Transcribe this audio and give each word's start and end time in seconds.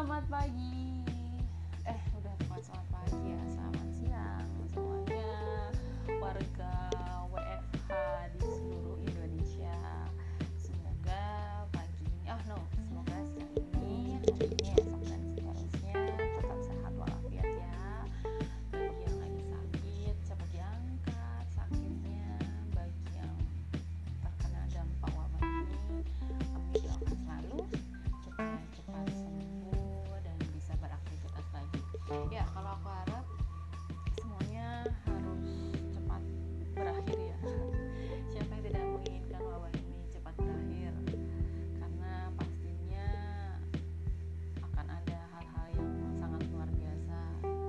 Selamat 0.00 0.24
pagi. 0.32 1.04
Eh, 1.84 2.00
udah 2.16 2.32
bukan 2.40 2.60
selamat 2.64 2.88
pagi 2.88 3.20
ya, 3.20 3.42
selamat 3.52 3.88
siang 4.00 4.48
semuanya 4.72 5.28
warga 6.16 6.74
WFH 7.28 7.92
di 8.32 8.48
seluruh 8.48 8.96
Indonesia. 8.96 9.76
Semoga 10.56 11.28
pagi 11.68 12.08
ini, 12.08 12.32
oh 12.32 12.40
no, 12.48 12.64
semoga 12.80 13.12
siang 13.28 13.52
ini, 13.52 14.16
hari 14.16 14.48
ini 14.48 14.72
esok 14.72 15.04
dan 15.04 15.20
seterusnya 15.20 15.92
tetap 16.16 16.58
sehat 16.64 16.92
walafiat 16.96 17.48
ya. 17.60 17.84
Bagi 18.72 19.04
yang 19.04 19.16
lagi 19.20 19.42
sakit, 19.52 20.14
cepat 20.24 20.48
diangkat 20.48 21.44
sakitnya. 21.52 22.40
Bagi 22.72 23.20
yang 23.20 23.36
terkena 24.24 24.64
dampak 24.72 25.12
wabah 25.12 25.44
ini, 25.44 26.00
kami 26.24 26.72
doakan 26.88 27.16
selalu 27.20 27.60
supaya 28.24 28.56
kalau 32.70 32.78
aku 32.86 32.90
harap 33.02 33.26
semuanya 34.14 34.86
harus 35.02 35.42
cepat 35.90 36.22
berakhir 36.70 37.18
ya. 37.18 37.38
Siapa 38.30 38.46
yang 38.46 38.62
tidak 38.62 38.84
menginginkan 38.94 39.42
wabah 39.42 39.74
ini 39.74 40.06
cepat 40.14 40.34
berakhir? 40.38 40.94
Karena 41.82 42.30
pastinya 42.38 43.06
akan 44.62 44.86
ada 44.86 45.18
hal-hal 45.34 45.66
yang 45.74 45.90
sangat 46.14 46.46
luar 46.54 46.70
biasa 46.70 47.18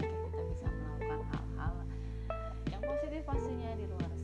jika 0.00 0.16
kita 0.16 0.40
bisa 0.48 0.66
melakukan 0.72 1.20
hal-hal 1.28 1.74
yang 2.72 2.80
positif 2.80 3.20
pastinya 3.28 3.70
di 3.76 3.84
luar 3.92 4.15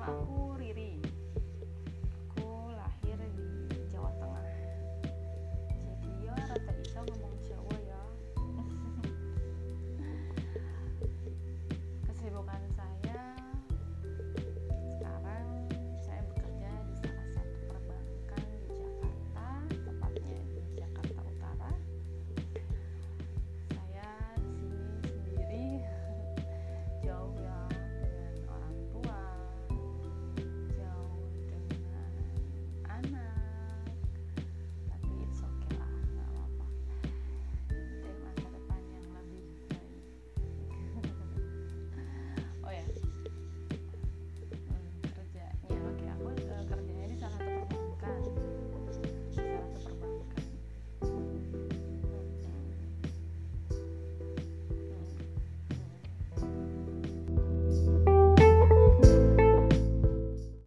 Wow. 0.00 0.49